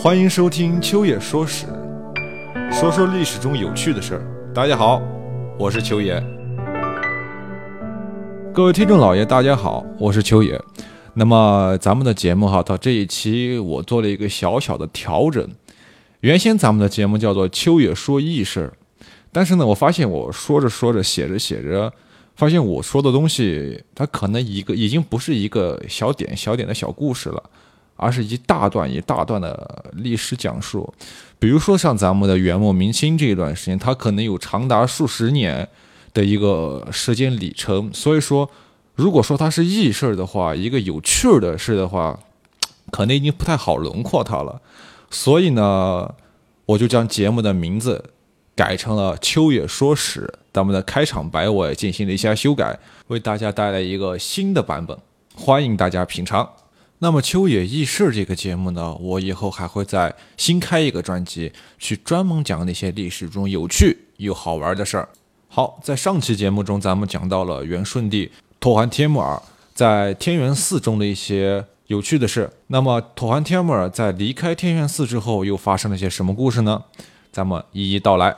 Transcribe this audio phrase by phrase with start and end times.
[0.00, 1.66] 欢迎收听秋野说史，
[2.70, 4.52] 说说历史中有趣的事儿。
[4.54, 5.02] 大家好，
[5.58, 6.22] 我是秋野。
[8.54, 10.56] 各位听众老爷，大家好，我是秋野。
[11.14, 15.44] 那么咱们的节目哈，到这一期我做了一个小小的调整。
[16.20, 18.72] 原先咱们的节目叫做秋野说异事，
[19.32, 21.92] 但是呢，我发现我说着说着，写着写着，
[22.36, 27.42] 发现我说的东西，它可能一个已经不是一个小点小点的小故事了。
[27.98, 30.94] 而是一大段一大段的历史讲述，
[31.38, 35.68] 比如说像咱们的元末明清这一段时间，它可能有长达数十年
[36.14, 37.92] 的一个时间里程。
[37.92, 38.48] 所以说，
[38.94, 42.16] 如果说它是轶事儿的话，一个有趣儿的事的话，
[42.92, 44.60] 可能已经不太好轮廓它了。
[45.10, 46.14] 所以呢，
[46.66, 48.10] 我就将节目的名字
[48.54, 50.20] 改成了《秋野说史》，
[50.52, 52.78] 咱们的开场白我也进行了一下修改，
[53.08, 54.96] 为大家带来一个新的版本，
[55.34, 56.48] 欢迎大家品尝。
[57.00, 65.08] 那么秋野轶事这个节目呢，我以后还会再新开一个专辑，去专门讲那些历史中有趣又好玩的事儿。
[65.46, 69.40] 好，在上期节目中，咱们讲到了元顺帝拓跋帖木儿
[69.72, 72.50] 在天元寺中的一些有趣的事。
[72.66, 76.82] 那么拓跋帖木儿在离开天元寺之后，又发生了些什么故事呢？
[77.30, 78.34] 咱们一一道来。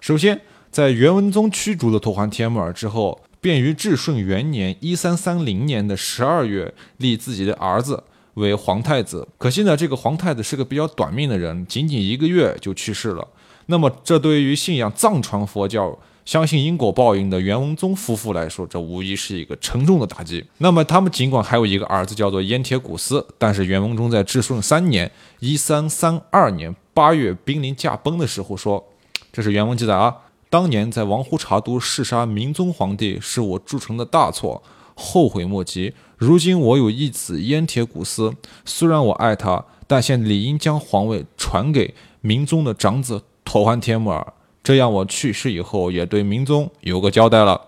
[0.00, 0.40] 首先，
[0.70, 3.20] 在元文宗驱逐了拓跋帖木儿之后。
[3.40, 8.02] 便于至顺元年（一三三零年）的十二月立自己的儿子
[8.34, 9.26] 为皇太子。
[9.38, 13.26] 可惜呢，这个皇太子是个比较短命的人，仅仅一个月就去世了。
[13.66, 20.44] 那么，这对于信仰藏传佛教、相信因果报应的元文宗夫妇来说，这无疑是一个沉重的打击。
[20.58, 28.82] 那么，他们尽管还有一个儿子叫做燕铁古斯，但是元文宗在至顺三年（一三三二年）八月濒临驾崩的时候说
[29.30, 30.14] ：“这是原文记载啊。”
[30.50, 34.62] 当年在王胡察都弑杀明宗皇帝，是我铸成的大错，
[34.94, 35.92] 后悔莫及。
[36.16, 44.32] 如今我有一子燕铁古斯，虽然我爱他，但现理应将皇位传给明宗的长子妥欢帖木儿，
[44.62, 47.60] 这样我去世以后也对明宗有个交代了。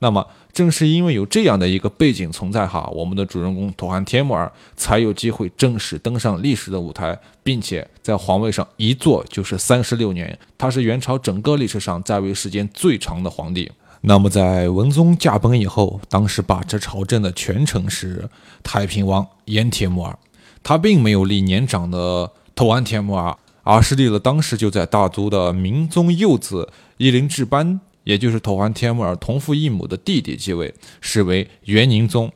[0.00, 0.26] 那么。
[0.56, 10.38] 正是因为有这样的一个背景存在哈，我们的主人公托罕帖木儿才有机会正式登上历史的舞台，并且在皇位上一坐就是三十六年。
[10.56, 13.70] 他是元朝整个历史上在位时间最长的皇帝。
[14.00, 18.26] 那么在文宗驾崩以后，当时把持朝政的权臣是
[18.62, 20.18] 太平王燕铁木儿，
[20.62, 27.78] 他并没有立年长的托罕帖木儿，而是立了当时就在大都的明宗幼子伊林志班。
[28.06, 32.30] 也就是拓跋帖木儿同父异母的弟弟继位，是为元宁宗。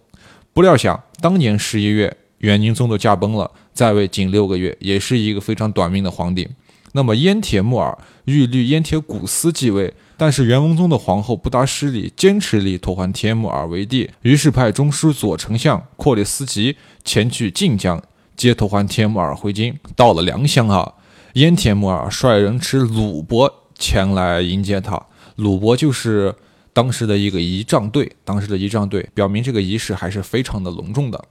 [0.53, 6.48] 不料想，当年十一月，元宁宗都驾崩了，在位仅六个月，也是一个非常短命的皇帝。
[6.92, 18.02] 那么燕铁木儿欲立燕铁古斯继位，但是元文宗的皇后不达失礼，坚持立拓跋帖木儿为帝，于是派中书左丞相阔列斯吉前去晋江
[18.34, 19.78] 接拓跋帖木儿回京。
[19.94, 20.94] 到了良乡啊，
[21.34, 25.00] 燕铁木儿率人持鲁帛前来迎接他。
[25.40, 26.34] 鲁伯就是
[26.74, 31.24] 当时的一个仪仗队，当时的仪仗队表明这个仪式还是非常的隆重的。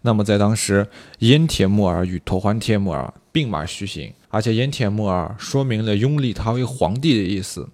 [0.00, 0.88] 那么在当时，
[1.20, 7.68] 燕铁木儿与拓欢帖木儿并马徐行，而且燕铁木儿说明了拥立他为皇帝的意思。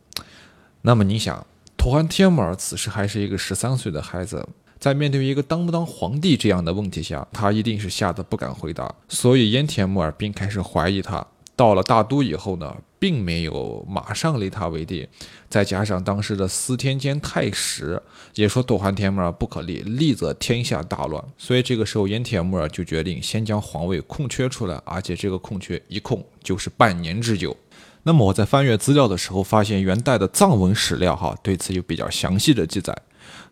[0.82, 1.46] 那么你想，
[1.78, 4.46] 拓欢帖木儿此时还是一个十三岁的孩子，
[4.78, 11.26] 在面对一个当不当皇帝这样的问题下，他一定是吓得不敢回答，所以燕铁木儿便开始怀疑他。
[11.56, 15.08] 到了大都以后呢，并没有马上立他为帝，
[15.48, 18.02] 再加上当时的司天监太史
[18.34, 27.56] 也说朵汗帖木儿不可立，立则天下大乱，所以这个时候燕铁木儿就决定先将皇位空缺出来，而且这个空缺一空就是半年之久。
[28.02, 32.96] 那么我在翻阅资料的时候，发现元代的藏文史料哈对此有比较详细的记载。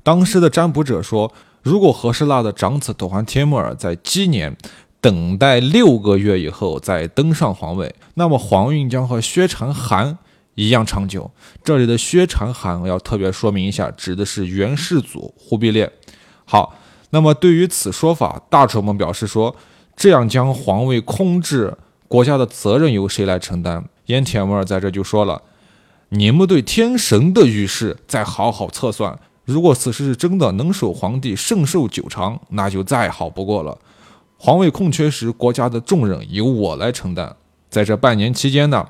[0.03, 1.33] 当时的占卜者说，
[1.63, 4.57] 如果和氏那的长子拓跋帖木儿在鸡年。
[5.07, 10.19] 等待六个月以后再登上皇位，那么皇运将和薛长寒
[10.57, 11.31] 一样长久。
[11.63, 15.89] 这里的薛长寒要特别说明一下，指的是元世祖忽必烈。
[16.45, 16.75] 好，
[17.11, 19.55] 那么对于此说法，大臣们表示说，
[19.95, 21.79] 这样将皇位空置，
[22.09, 23.85] 国家的责任由谁来承担？
[24.07, 25.41] 燕铁木儿在这就说了
[26.11, 33.79] ：“你们对天神的预示再好好测算，如果此事是真的，能守皇帝圣寿久长，那就再好不过了。”
[34.39, 37.35] 皇位空缺时，国家的重任由我来承担。
[37.71, 38.87] 在这半年期间呢，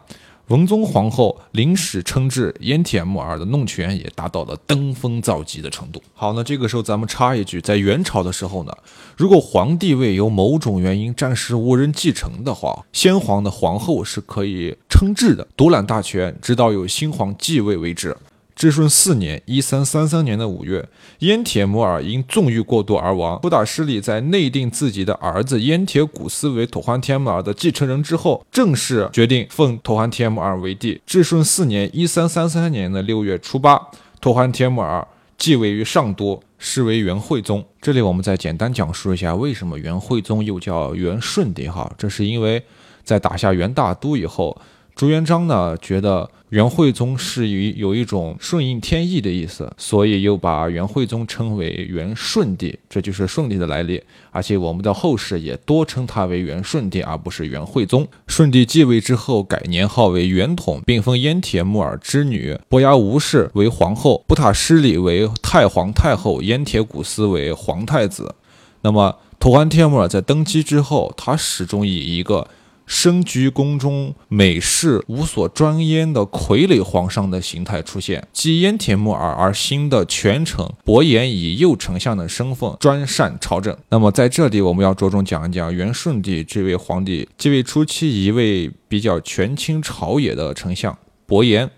[0.48, 6.02] 文宗皇后临时称制燕铁木儿的弄权也达到了登峰造极的程度。
[6.14, 8.72] 好，那这个时候咱们插一句，在元朝的时候呢，
[9.16, 18.16] 如果皇帝位由某种原因暂时无人继承的话，先皇的皇后是可以称制的，独揽大权，直到有新皇继位为止。
[18.56, 20.88] 至顺四年（一三三三年的五月），
[21.20, 23.38] 燕铁木儿因纵欲过度而亡。
[23.42, 30.98] 布达失利在内定自己的儿子燕铁古斯为妥欢天木儿的继承人之后，正式决定奉妥欢天木儿为帝。
[31.04, 33.78] 至顺四年（一三三三年的六月初八），
[34.22, 35.06] 妥欢天木儿
[35.36, 37.62] 继位于上都，是为元惠宗。
[37.82, 41.68] 这里我们再简单讲述一下，为什么元惠宗又叫元顺帝？
[41.68, 42.62] 哈，这是因为
[43.04, 44.58] 在打下元大都以后。
[44.96, 54.02] 朱元璋呢，觉得元惠宗是有有一种顺应天意的意思，所以又把元惠宗称为元顺帝，这就是顺帝的来历。
[54.30, 58.08] 而且我们的后世也多称他为元顺帝，而不是元惠宗。
[58.26, 68.34] 顺帝继位之后，改年号为元统，并封燕铁木儿之女伯牙无氏为皇后，布塔失里为太皇太后，燕铁古斯为皇太子。
[68.80, 72.48] 那么，妥欢帖木儿在登基之后，他始终以一个。
[72.86, 83.76] 身居宫中、美事无所专焉的傀儡皇上的形态出现，继燕铁木儿而新的权臣伯颜以右丞相的身份专擅朝政。
[83.88, 90.96] 那么在这里，我们要着重讲一讲元顺帝这位皇帝继位初期一位比较权倾朝野的丞相
[91.26, 91.68] 伯颜。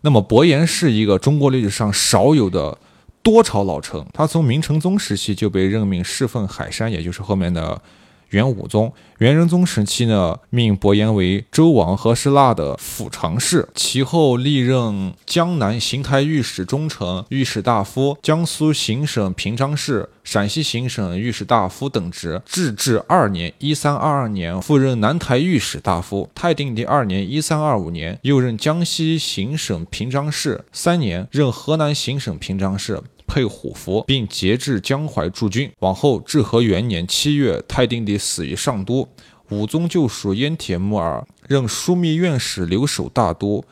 [0.00, 2.76] 那么伯颜是一个中国历史上少有的
[3.22, 7.80] 多朝老臣，他从明成宗时期就被任命侍奉海山，也就是后面的。
[8.30, 26.30] 元武宗、元仁宗时期呢，命伯颜为周王和氏腊的府常侍，其后历任江南行台御史中丞、御史大夫、江苏行省平章事、陕西行省御史大夫等职，至治二年（一三二二年）复任南台御史大夫。
[26.34, 33.02] 泰定帝二年（一三二五年）又任江西行省平章事，三年任河南行省平章事。
[33.30, 35.70] 配虎符，并节制江淮驻军。
[35.78, 39.08] 往后，至和元年七月，太定帝死于上都，
[39.50, 43.64] 武宗就属燕铁木儿，任枢密院使，留守大都，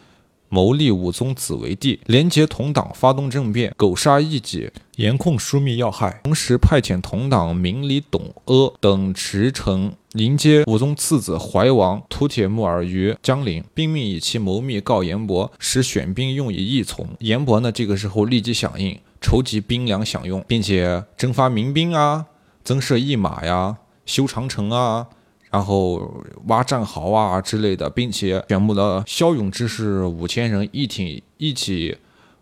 [0.48, 6.20] 谋立武宗子为帝，连结同党，发动政变，狗杀异己，严控枢密要害。
[6.22, 17.08] 同时，派遣同党明理董阿等驰骋迎接武宗次子怀王突铁木儿于江陵，并命以其谋密告严伯，使选兵用以义从。
[17.18, 18.96] 严伯呢，这个时候立即响应。
[19.20, 22.26] 筹集兵粮享用，并且征发民兵啊，
[22.62, 23.76] 增设驿马呀，
[24.06, 25.06] 修长城啊，
[25.50, 31.96] 然后挖战壕啊之类的，并且选募了骁勇之士五千人，一挺一起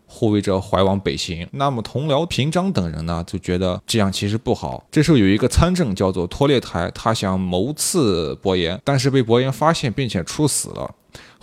[0.07, 1.49] 护卫着怀王北行。
[1.53, 4.87] 那么同僚平章等人呢，就觉得这样其实不好。
[4.91, 10.95] 这时候有一个参政叫做托列台，他想谋刺伯颜，但是被伯颜发现，并且处死了。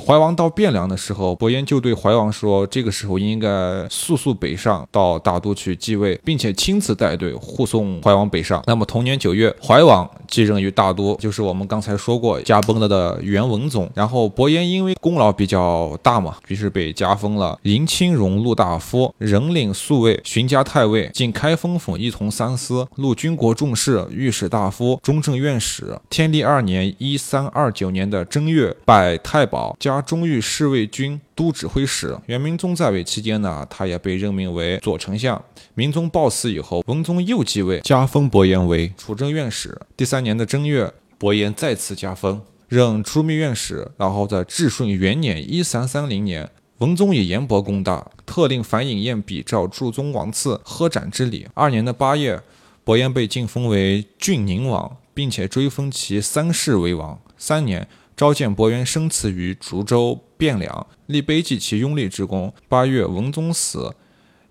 [0.05, 3.47] 怀王到汴梁的时候，伯颜就对怀王说：“这个时候应该
[3.89, 13.89] 速速北上到大都去继位，并且亲自带队护送怀王北上。”那么同年九月，怀王继任于大都，就是我们刚才说过驾崩了的元文宗。
[13.95, 25.97] 然后伯颜因为功劳比较大嘛，于是被加封了迎亲荣禄大夫、人领宿卫、巡家太尉、进开封府一同三司、录军国重事、御史大夫、中正院使。
[26.09, 29.73] 天历二年（一三二九年）的正月，拜太保。
[29.79, 32.17] 加中御侍卫军都指挥使。
[32.25, 35.43] 元明宗在位期间呢，他也被任命为左丞相。
[35.73, 39.79] 明宗暴死以后，文宗又继位，加封伯颜为储政院使。
[39.97, 43.89] 第三年的正月，伯颜再次加封，任枢密院使。
[43.97, 46.49] 然后在至顺元年（一三三零年），
[46.79, 51.47] 文宗以严伯功大，特令樊颖彦比照祝宗王赐喝斩之礼。
[51.53, 52.41] 二年的八月，
[52.83, 57.19] 伯颜被晋封为郡宁王，并且追封其三世为王。
[57.37, 57.87] 三年。
[58.15, 62.53] 召见伯颜生祠于竹州汴梁，立碑记其拥立之功。
[62.67, 63.95] 八月，文宗死，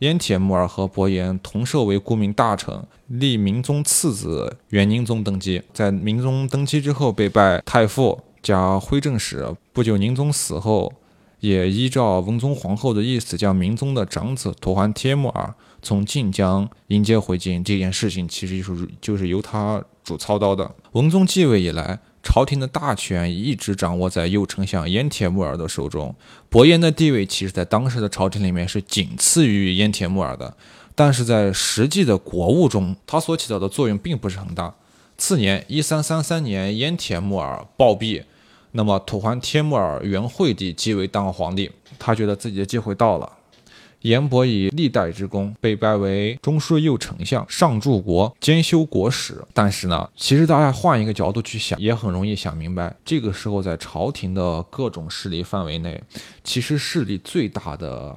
[0.01, 5.63] 燕铁木儿和伯颜同授为顾命大臣，立明宗次子元宁宗登基。
[5.73, 9.47] 在明宗登基之后，被拜太傅加徽正使。
[9.73, 10.93] 不久，宁宗死后，
[11.39, 17.63] 也依照文宗皇后的意思，将明宗的长子妥欢帖木儿从晋江迎接回京。
[17.63, 20.75] 这件事情其实就是就是由他主操刀的。
[20.93, 22.01] 文宗继位以来。
[22.23, 26.15] 朝廷的大权一直掌握在右丞相燕铁木儿的手中。
[26.49, 30.57] 伯颜的地位其实，在当时的朝廷里面是仅次于燕铁木儿的，
[30.95, 34.75] 但是在实际的国务中，他所起到的作用并不是很大。
[35.19, 38.23] 次年，一三三三年，燕铁木儿暴毙，
[38.73, 43.31] 那么土还帖木儿元惠帝继位当皇帝，他觉得自己的机会到了。
[44.03, 49.43] 严伯以历代之功，被拜为中书右丞相、上柱国、兼修国史。
[49.55, 52.95] 但是呢，其实大家换一个角度去想，也很容易想明白。
[53.05, 56.03] 这个时候，在朝廷的各种势力范围内，
[56.45, 58.17] 其实势力最大的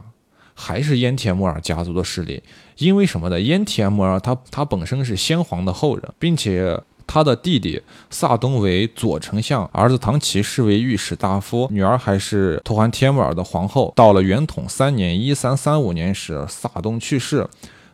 [0.53, 2.41] 还是燕铁木儿家族的势力。
[2.77, 3.39] 因为什么呢？
[3.39, 13.93] 燕铁木儿他他本身是先皇的后人，并且他的弟弟萨东为左丞相，儿子唐骑士为御史大夫，女儿还是托还帖木儿的皇后。
[13.95, 17.47] 到了元统三年（一三三五年）时，萨东去世，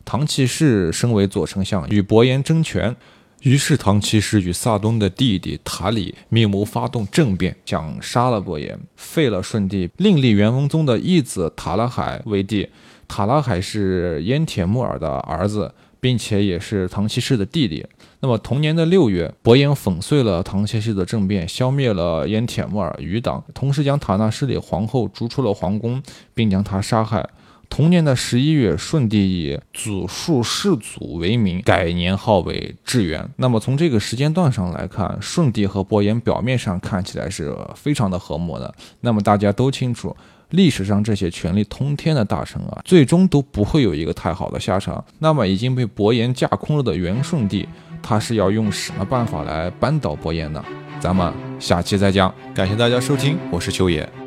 [0.06, 2.96] 唐骑士升为左丞相，与伯颜争权。
[3.42, 12.70] 于是，唐骑士与萨东的弟弟塔里密谋发动政变，想杀了伯颜，废了顺帝，另立元文宗的义子塔拉海为帝。
[13.08, 17.86] 塔拉海是燕铁木儿的儿子，并且也是唐骑士的弟弟。
[18.20, 26.04] 那么，同年的六月，伯颜粉碎了唐骑士的政变，消灭了燕铁木儿余党，同时将塔纳失里皇后逐出了皇宫，
[26.34, 27.30] 并将她杀害。
[27.70, 33.30] 同年的十一月，顺帝以祖述世祖为名，改年号为至元。
[33.38, 38.76] 那么从这个时间段上来看，顺帝和伯颜表面上看起来是非常的和睦的。
[39.00, 40.14] 那么大家都清楚，
[40.52, 45.04] 历史上这些权力通天的大臣啊，最终都不会有一个太好的下场。
[45.20, 47.68] 那么已经被伯颜架空了的元顺帝，
[48.02, 50.64] 他是要用什么办法来扳倒伯颜呢？
[51.00, 52.34] 咱们下期再讲。
[52.54, 54.21] 感谢大家收听，我是秋野。